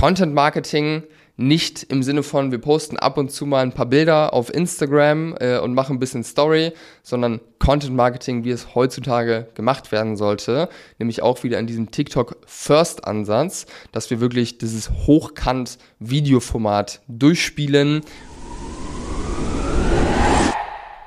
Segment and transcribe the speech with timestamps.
[0.00, 1.02] Content Marketing
[1.36, 5.36] nicht im Sinne von, wir posten ab und zu mal ein paar Bilder auf Instagram
[5.38, 10.70] äh, und machen ein bisschen Story, sondern Content Marketing, wie es heutzutage gemacht werden sollte,
[10.98, 18.00] nämlich auch wieder in diesem TikTok First Ansatz, dass wir wirklich dieses hochkant Videoformat durchspielen.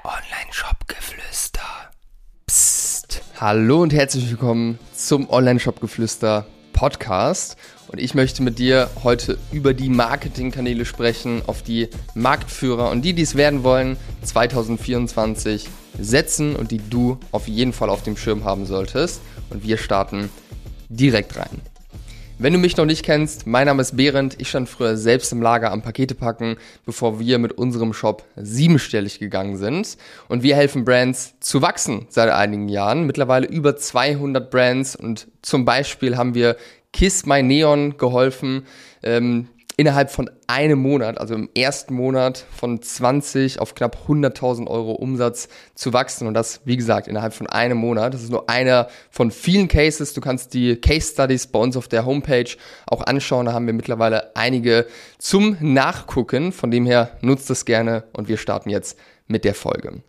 [0.03, 1.61] Online-Shop-Geflüster.
[2.45, 3.23] Psst.
[3.41, 7.57] Hallo und herzlich willkommen zum Online-Shop-Geflüster Podcast.
[7.93, 13.13] Und ich möchte mit dir heute über die Marketingkanäle sprechen, auf die Marktführer und die,
[13.13, 18.45] die es werden wollen, 2024 setzen und die du auf jeden Fall auf dem Schirm
[18.45, 19.21] haben solltest.
[19.51, 20.31] Und wir starten
[20.89, 21.61] direkt rein.
[22.39, 24.37] Wenn du mich noch nicht kennst, mein Name ist Behrendt.
[24.39, 26.57] Ich stand früher selbst im Lager am Pakete packen,
[26.87, 29.97] bevor wir mit unserem Shop siebenstellig gegangen sind.
[30.29, 33.05] Und wir helfen Brands zu wachsen seit einigen Jahren.
[33.05, 36.57] Mittlerweile über 200 Brands und zum Beispiel haben wir
[36.93, 38.65] Kiss My Neon geholfen,
[39.01, 44.91] ähm, innerhalb von einem Monat, also im ersten Monat von 20 auf knapp 100.000 Euro
[44.91, 48.13] Umsatz zu wachsen und das, wie gesagt, innerhalb von einem Monat.
[48.13, 50.13] Das ist nur einer von vielen Cases.
[50.13, 52.49] Du kannst die Case Studies bei uns auf der Homepage
[52.85, 53.47] auch anschauen.
[53.47, 54.85] Da haben wir mittlerweile einige
[55.17, 56.51] zum Nachgucken.
[56.51, 58.97] Von dem her nutzt das gerne und wir starten jetzt
[59.27, 60.03] mit der Folge.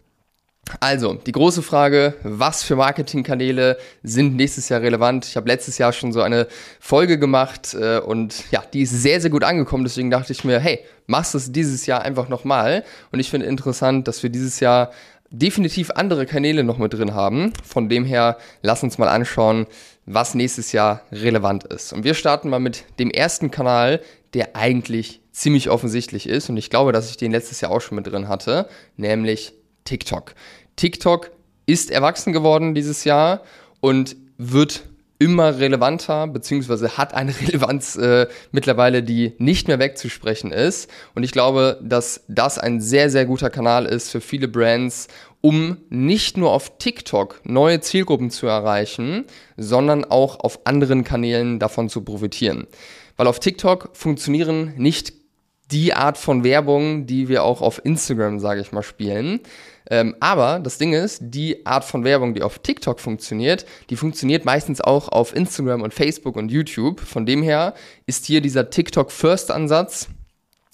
[0.81, 5.27] Also, die große Frage, was für Marketingkanäle sind nächstes Jahr relevant?
[5.27, 6.47] Ich habe letztes Jahr schon so eine
[6.81, 9.85] Folge gemacht äh, und ja, die ist sehr, sehr gut angekommen.
[9.85, 12.85] Deswegen dachte ich mir, hey, machst du es dieses Jahr einfach nochmal.
[13.13, 14.91] Und ich finde interessant, dass wir dieses Jahr
[15.31, 17.53] definitiv andere Kanäle noch mit drin haben.
[17.65, 19.67] Von dem her, lass uns mal anschauen,
[20.07, 21.93] was nächstes Jahr relevant ist.
[21.93, 24.01] Und wir starten mal mit dem ersten Kanal,
[24.35, 26.49] der eigentlich ziemlich offensichtlich ist.
[26.49, 29.55] Und ich glaube, dass ich den letztes Jahr auch schon mit drin hatte, nämlich
[29.85, 30.35] TikTok.
[30.77, 31.31] TikTok
[31.67, 33.43] ist erwachsen geworden dieses Jahr
[33.81, 34.85] und wird
[35.19, 40.91] immer relevanter, beziehungsweise hat eine Relevanz äh, mittlerweile, die nicht mehr wegzusprechen ist.
[41.15, 45.09] Und ich glaube, dass das ein sehr, sehr guter Kanal ist für viele Brands,
[45.41, 49.27] um nicht nur auf TikTok neue Zielgruppen zu erreichen,
[49.57, 52.67] sondern auch auf anderen Kanälen davon zu profitieren.
[53.17, 55.13] Weil auf TikTok funktionieren nicht
[55.71, 59.41] die Art von Werbung, die wir auch auf Instagram, sage ich mal, spielen.
[59.91, 64.45] Ähm, aber das Ding ist, die Art von Werbung, die auf TikTok funktioniert, die funktioniert
[64.45, 67.01] meistens auch auf Instagram und Facebook und YouTube.
[67.01, 67.75] Von dem her
[68.07, 70.09] ist hier dieser TikTok First Ansatz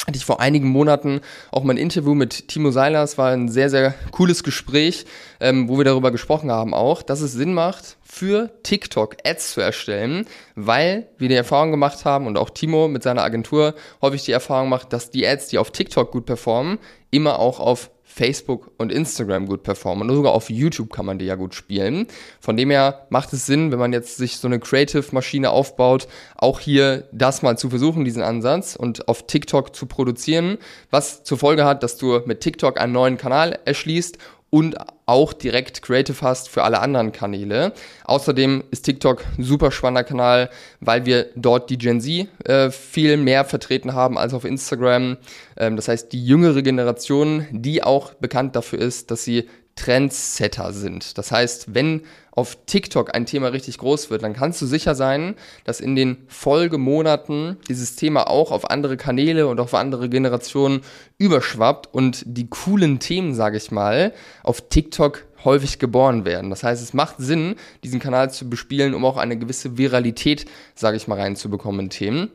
[0.07, 1.21] hatte ich vor einigen Monaten
[1.53, 3.03] auch mein Interview mit Timo Seiler.
[3.03, 5.05] Es war ein sehr, sehr cooles Gespräch,
[5.41, 9.61] ähm, wo wir darüber gesprochen haben auch, dass es Sinn macht, für TikTok Ads zu
[9.61, 14.33] erstellen, weil wir die Erfahrung gemacht haben und auch Timo mit seiner Agentur häufig die
[14.33, 16.79] Erfahrung macht, dass die Ads, die auf TikTok gut performen,
[17.11, 20.11] immer auch auf Facebook und Instagram gut performen.
[20.11, 22.07] Und sogar auf YouTube kann man die ja gut spielen.
[22.41, 26.61] Von dem her macht es Sinn, wenn man jetzt sich so eine Creative-Maschine aufbaut, auch
[26.61, 30.59] hier das mal zu versuchen, diesen Ansatz und auf TikTok zu produzieren,
[30.91, 34.19] was zur Folge hat, dass du mit TikTok einen neuen Kanal erschließt
[34.51, 37.73] und auch direkt Creative hast für alle anderen Kanäle.
[38.05, 40.51] Außerdem ist TikTok ein super spannender Kanal,
[40.81, 45.17] weil wir dort die Gen Z äh, viel mehr vertreten haben als auf Instagram.
[45.57, 49.49] Ähm, das heißt, die jüngere Generation, die auch bekannt dafür ist, dass sie
[49.81, 51.17] Trendsetter sind.
[51.17, 52.03] Das heißt, wenn
[52.33, 56.19] auf TikTok ein Thema richtig groß wird, dann kannst du sicher sein, dass in den
[56.29, 60.83] Folgemonaten dieses Thema auch auf andere Kanäle und auf andere Generationen
[61.17, 66.51] überschwappt und die coolen Themen, sage ich mal, auf TikTok häufig geboren werden.
[66.51, 70.99] Das heißt, es macht Sinn, diesen Kanal zu bespielen, um auch eine gewisse Viralität, sage
[70.99, 72.31] ich mal, reinzubekommen in Themen.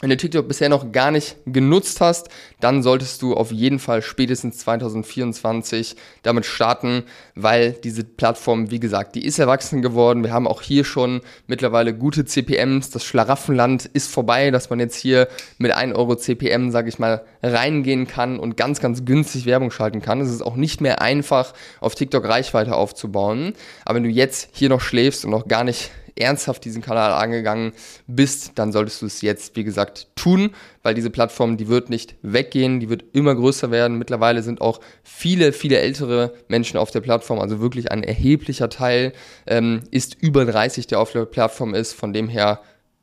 [0.00, 4.00] Wenn du TikTok bisher noch gar nicht genutzt hast, dann solltest du auf jeden Fall
[4.00, 10.24] spätestens 2024 damit starten, weil diese Plattform, wie gesagt, die ist erwachsen geworden.
[10.24, 12.88] Wir haben auch hier schon mittlerweile gute CPMs.
[12.88, 15.28] Das Schlaraffenland ist vorbei, dass man jetzt hier
[15.58, 20.00] mit 1 Euro CPM, sage ich mal, reingehen kann und ganz, ganz günstig Werbung schalten
[20.00, 20.22] kann.
[20.22, 23.52] Es ist auch nicht mehr einfach, auf TikTok Reichweite aufzubauen.
[23.84, 27.72] Aber wenn du jetzt hier noch schläfst und noch gar nicht ernsthaft diesen Kanal angegangen
[28.06, 30.50] bist, dann solltest du es jetzt, wie gesagt, tun,
[30.82, 33.98] weil diese Plattform, die wird nicht weggehen, die wird immer größer werden.
[33.98, 39.12] Mittlerweile sind auch viele, viele ältere Menschen auf der Plattform, also wirklich ein erheblicher Teil
[39.46, 41.92] ähm, ist über 30, der auf der Plattform ist.
[41.92, 42.60] Von dem her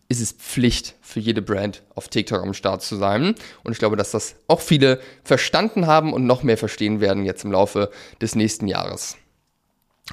[0.09, 3.35] ist es Pflicht für jede Brand auf TikTok am Start zu sein.
[3.63, 7.43] Und ich glaube, dass das auch viele verstanden haben und noch mehr verstehen werden jetzt
[7.43, 7.91] im Laufe
[8.21, 9.17] des nächsten Jahres.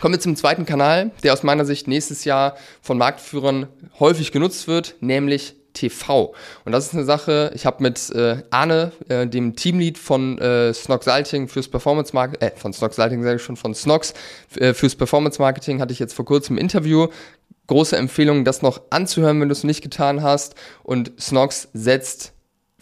[0.00, 3.68] Kommen wir zum zweiten Kanal, der aus meiner Sicht nächstes Jahr von Marktführern
[4.00, 6.34] häufig genutzt wird, nämlich TV.
[6.64, 10.72] Und das ist eine Sache, ich habe mit äh, Arne, äh, dem Teamlead von äh,
[10.72, 14.14] Snox Salting fürs Performance Marketing, äh, von Snox Salting sage ich schon, von Snox
[14.56, 17.08] äh, fürs Performance Marketing, hatte ich jetzt vor kurzem ein Interview
[17.66, 20.54] große Empfehlung, das noch anzuhören, wenn du es nicht getan hast.
[20.82, 22.33] Und Snox setzt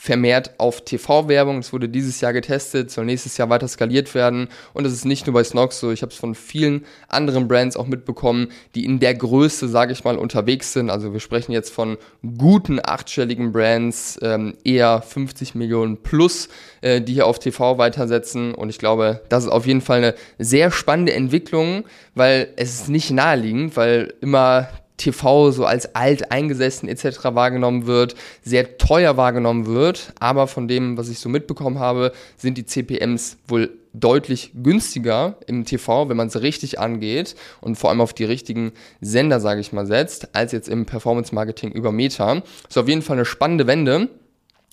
[0.02, 1.58] vermehrt auf TV-Werbung.
[1.58, 4.48] Es wurde dieses Jahr getestet, soll nächstes Jahr weiter skaliert werden.
[4.72, 7.76] Und es ist nicht nur bei Snox so, ich habe es von vielen anderen Brands
[7.76, 10.90] auch mitbekommen, die in der Größe, sage ich mal, unterwegs sind.
[10.90, 11.98] Also wir sprechen jetzt von
[12.36, 16.48] guten achtstelligen Brands, ähm, eher 50 Millionen plus,
[16.80, 18.56] äh, die hier auf TV weitersetzen.
[18.56, 21.84] Und ich glaube, das ist auf jeden Fall eine sehr spannende Entwicklung,
[22.16, 24.66] weil es ist nicht naheliegend, weil immer
[25.02, 27.24] TV so als alt eingesessen etc.
[27.34, 32.56] wahrgenommen wird, sehr teuer wahrgenommen wird, aber von dem, was ich so mitbekommen habe, sind
[32.58, 38.00] die CPMs wohl deutlich günstiger im TV, wenn man es richtig angeht und vor allem
[38.00, 42.42] auf die richtigen Sender, sage ich mal, setzt, als jetzt im Performance Marketing über Meta.
[42.68, 44.08] Ist auf jeden Fall eine spannende Wende.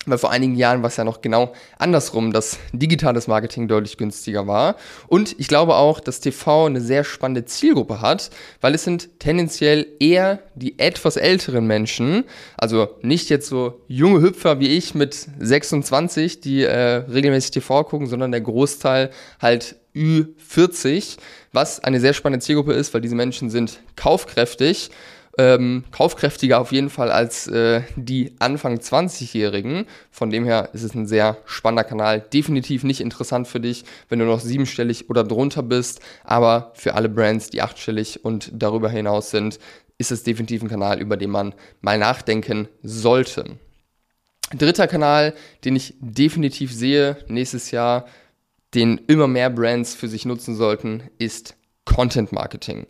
[0.06, 4.46] Weil vor einigen Jahren war es ja noch genau andersrum, dass digitales Marketing deutlich günstiger
[4.46, 4.76] war.
[5.08, 8.30] Und ich glaube auch, dass TV eine sehr spannende Zielgruppe hat,
[8.62, 12.24] weil es sind tendenziell eher die etwas älteren Menschen,
[12.56, 18.06] also nicht jetzt so junge Hüpfer wie ich mit 26, die äh, regelmäßig TV gucken,
[18.06, 21.18] sondern der Großteil halt Ü40,
[21.52, 24.90] was eine sehr spannende Zielgruppe ist, weil diese Menschen sind kaufkräftig
[25.38, 29.86] ähm, kaufkräftiger auf jeden Fall als äh, die Anfang 20-Jährigen.
[30.10, 32.20] Von dem her ist es ein sehr spannender Kanal.
[32.20, 36.00] Definitiv nicht interessant für dich, wenn du noch siebenstellig oder drunter bist.
[36.24, 39.58] Aber für alle Brands, die achtstellig und darüber hinaus sind,
[39.98, 43.58] ist es definitiv ein Kanal, über den man mal nachdenken sollte.
[44.52, 45.34] Dritter Kanal,
[45.64, 48.06] den ich definitiv sehe nächstes Jahr,
[48.74, 52.86] den immer mehr Brands für sich nutzen sollten, ist Content Marketing.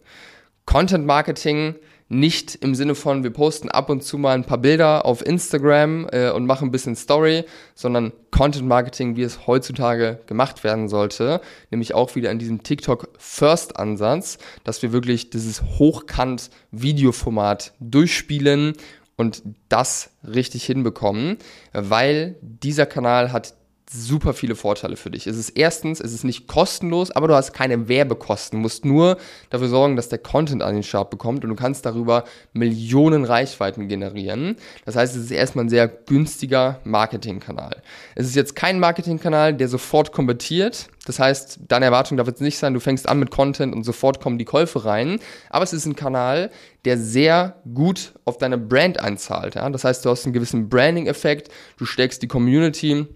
[0.65, 1.75] Content Marketing
[2.11, 6.09] nicht im Sinne von, wir posten ab und zu mal ein paar Bilder auf Instagram
[6.11, 7.45] äh, und machen ein bisschen Story,
[7.77, 11.41] sondern Content Marketing, wie es heutzutage gemacht werden sollte,
[11.71, 18.75] nämlich auch wieder in diesem TikTok First Ansatz, dass wir wirklich dieses hochkant Videoformat durchspielen
[19.17, 21.39] und das richtig hinbekommen,
[21.73, 23.55] weil dieser Kanal hat
[23.93, 25.27] super viele Vorteile für dich.
[25.27, 28.59] Es ist erstens, es ist nicht kostenlos, aber du hast keine Werbekosten.
[28.59, 29.17] Du musst nur
[29.51, 33.89] dafür sorgen, dass der Content an den Start bekommt und du kannst darüber Millionen Reichweiten
[33.89, 34.57] generieren.
[34.85, 37.83] Das heißt, es ist erstmal ein sehr günstiger Marketingkanal.
[38.15, 40.89] Es ist jetzt kein Marketingkanal, der sofort konvertiert.
[41.07, 44.21] Das heißt, deine Erwartung darf jetzt nicht sein, du fängst an mit Content und sofort
[44.21, 45.19] kommen die Käufe rein.
[45.49, 46.51] Aber es ist ein Kanal,
[46.85, 49.57] der sehr gut auf deine Brand einzahlt.
[49.57, 49.69] Ja?
[49.69, 53.07] Das heißt, du hast einen gewissen Branding-Effekt, du steckst die Community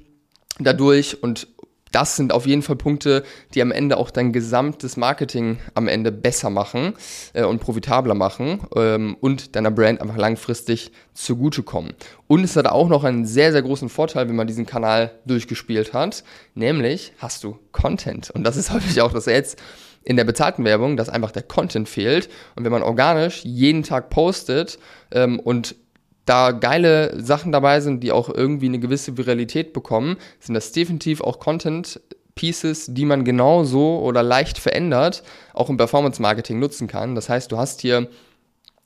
[0.58, 1.48] dadurch und
[1.94, 3.22] das sind auf jeden Fall Punkte,
[3.54, 6.94] die am Ende auch dein gesamtes Marketing am Ende besser machen
[7.34, 11.94] äh, und profitabler machen ähm, und deiner Brand einfach langfristig zugutekommen.
[12.26, 15.92] Und es hat auch noch einen sehr, sehr großen Vorteil, wenn man diesen Kanal durchgespielt
[15.92, 16.24] hat,
[16.54, 18.28] nämlich hast du Content.
[18.30, 19.62] Und das ist häufig auch das jetzt
[20.02, 22.28] in der bezahlten Werbung, dass einfach der Content fehlt.
[22.56, 24.80] Und wenn man organisch jeden Tag postet
[25.12, 25.76] ähm, und
[26.26, 31.20] da geile Sachen dabei sind, die auch irgendwie eine gewisse Viralität bekommen, sind das definitiv
[31.20, 32.00] auch Content
[32.34, 35.22] Pieces, die man genauso oder leicht verändert,
[35.52, 37.14] auch im Performance Marketing nutzen kann.
[37.14, 38.08] Das heißt, du hast hier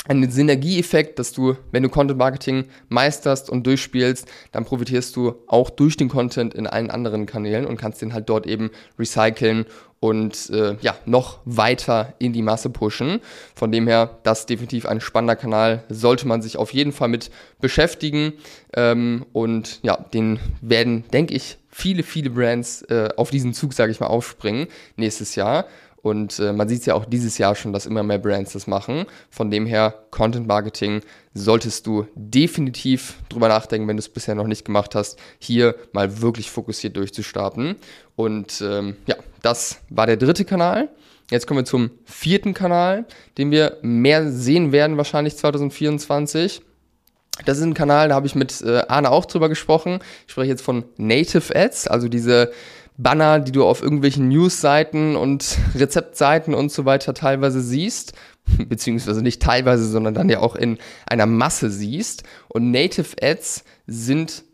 [0.08, 5.70] einen Synergieeffekt, dass du, wenn du Content Marketing meisterst und durchspielst, dann profitierst du auch
[5.70, 9.66] durch den Content in allen anderen Kanälen und kannst den halt dort eben recyceln
[10.00, 13.20] und äh, ja, noch weiter in die Masse pushen.
[13.54, 17.08] Von dem her, das ist definitiv ein spannender Kanal, sollte man sich auf jeden Fall
[17.08, 17.30] mit
[17.60, 18.34] beschäftigen.
[18.74, 23.90] Ähm, und ja, den werden, denke ich, viele, viele Brands äh, auf diesen Zug, sage
[23.90, 25.66] ich mal, aufspringen nächstes Jahr.
[26.02, 28.66] Und äh, man sieht es ja auch dieses Jahr schon, dass immer mehr Brands das
[28.66, 29.04] machen.
[29.30, 31.00] Von dem her, Content Marketing
[31.34, 36.20] solltest du definitiv drüber nachdenken, wenn du es bisher noch nicht gemacht hast, hier mal
[36.20, 37.76] wirklich fokussiert durchzustarten.
[38.14, 40.88] Und ähm, ja, das war der dritte Kanal.
[41.30, 43.04] Jetzt kommen wir zum vierten Kanal,
[43.36, 46.62] den wir mehr sehen werden wahrscheinlich 2024.
[47.44, 49.98] Das ist ein Kanal, da habe ich mit äh, Arne auch drüber gesprochen.
[50.26, 52.50] Ich spreche jetzt von Native Ads, also diese
[52.98, 58.12] Banner, die du auf irgendwelchen Newsseiten und Rezeptseiten und so weiter teilweise siehst,
[58.68, 62.24] beziehungsweise nicht teilweise, sondern dann ja auch in einer Masse siehst.
[62.48, 64.44] Und Native Ads sind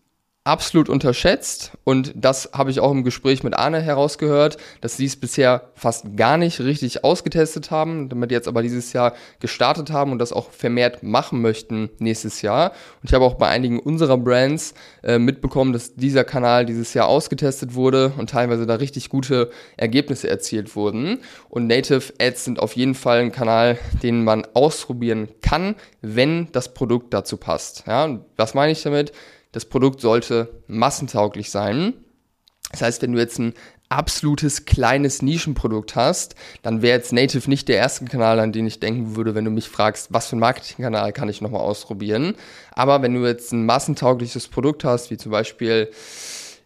[0.44, 5.16] absolut unterschätzt und das habe ich auch im Gespräch mit Arne herausgehört, dass sie es
[5.16, 10.18] bisher fast gar nicht richtig ausgetestet haben, damit jetzt aber dieses Jahr gestartet haben und
[10.18, 12.72] das auch vermehrt machen möchten nächstes Jahr.
[13.00, 17.08] Und ich habe auch bei einigen unserer Brands äh, mitbekommen, dass dieser Kanal dieses Jahr
[17.08, 21.22] ausgetestet wurde und teilweise da richtig gute Ergebnisse erzielt wurden.
[21.48, 26.74] Und Native Ads sind auf jeden Fall ein Kanal, den man ausprobieren kann, wenn das
[26.74, 27.84] Produkt dazu passt.
[27.86, 29.12] Ja, was meine ich damit?
[29.54, 31.94] Das Produkt sollte massentauglich sein.
[32.72, 33.54] Das heißt, wenn du jetzt ein
[33.88, 38.80] absolutes kleines Nischenprodukt hast, dann wäre jetzt Native nicht der erste Kanal, an den ich
[38.80, 42.34] denken würde, wenn du mich fragst, was für ein Marketingkanal kann ich nochmal ausprobieren.
[42.72, 45.90] Aber wenn du jetzt ein massentaugliches Produkt hast, wie zum Beispiel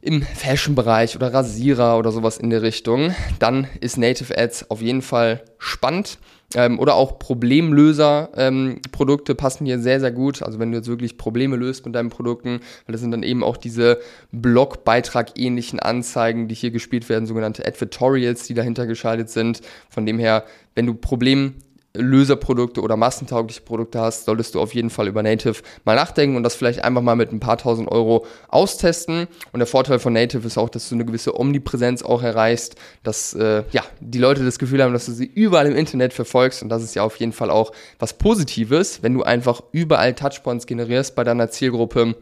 [0.00, 5.02] im Fashion-Bereich oder Rasierer oder sowas in der Richtung, dann ist Native Ads auf jeden
[5.02, 6.18] Fall spannend.
[6.54, 10.42] Ähm, oder auch Problemlöser-Produkte ähm, passen hier sehr, sehr gut.
[10.42, 13.44] Also wenn du jetzt wirklich Probleme löst mit deinen Produkten, weil das sind dann eben
[13.44, 14.00] auch diese
[14.32, 19.60] Blogbeitrag-ähnlichen Anzeigen, die hier gespielt werden, sogenannte Advertorials, die dahinter geschaltet sind.
[19.90, 21.56] Von dem her, wenn du Problem
[21.94, 26.42] Löserprodukte oder massentaugliche Produkte hast, solltest du auf jeden Fall über Native mal nachdenken und
[26.42, 29.26] das vielleicht einfach mal mit ein paar tausend Euro austesten.
[29.52, 33.34] Und der Vorteil von Native ist auch, dass du eine gewisse Omnipräsenz auch erreichst, dass
[33.34, 36.68] äh, ja, die Leute das Gefühl haben, dass du sie überall im Internet verfolgst und
[36.68, 41.14] das ist ja auf jeden Fall auch was Positives, wenn du einfach überall Touchpoints generierst
[41.14, 42.14] bei deiner Zielgruppe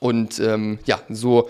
[0.00, 1.48] und ähm, ja, so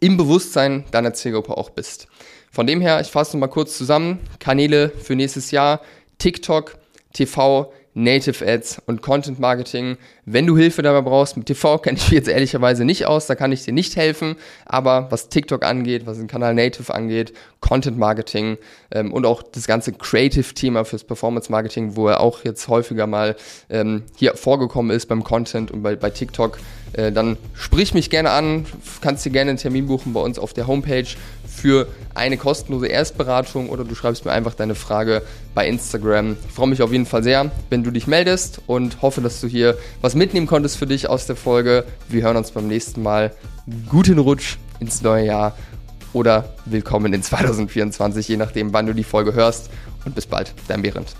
[0.00, 2.06] im Bewusstsein deiner Zielgruppe auch bist.
[2.50, 5.80] Von dem her, ich fasse mal kurz zusammen, Kanäle für nächstes Jahr,
[6.18, 6.78] TikTok,
[7.12, 9.96] TV, Native Ads und Content Marketing.
[10.26, 13.34] Wenn du Hilfe dabei brauchst, mit TV kenne ich mich jetzt ehrlicherweise nicht aus, da
[13.34, 14.36] kann ich dir nicht helfen.
[14.66, 18.58] Aber was TikTok angeht, was den Kanal Native angeht, Content Marketing
[18.90, 23.34] ähm, und auch das ganze Creative-Thema fürs Performance Marketing, wo er auch jetzt häufiger mal
[23.70, 26.58] ähm, hier vorgekommen ist beim Content und bei, bei TikTok,
[26.92, 28.66] äh, dann sprich mich gerne an,
[29.00, 31.08] kannst dir gerne einen Termin buchen bei uns auf der Homepage
[31.56, 35.22] für eine kostenlose Erstberatung oder du schreibst mir einfach deine Frage
[35.54, 36.36] bei Instagram.
[36.46, 39.46] Ich freue mich auf jeden Fall sehr, wenn du dich meldest und hoffe, dass du
[39.46, 41.84] hier was mitnehmen konntest für dich aus der Folge.
[42.08, 43.32] Wir hören uns beim nächsten Mal.
[43.88, 45.56] Guten Rutsch ins neue Jahr
[46.12, 49.70] oder willkommen in 2024, je nachdem, wann du die Folge hörst.
[50.04, 51.16] Und bis bald, dein Behrendt.